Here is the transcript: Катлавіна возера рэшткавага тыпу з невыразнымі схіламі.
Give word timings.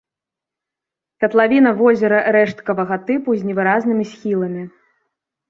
Катлавіна 1.23 1.73
возера 1.81 2.17
рэшткавага 2.37 2.99
тыпу 3.11 3.37
з 3.43 3.53
невыразнымі 3.53 4.09
схіламі. 4.15 4.63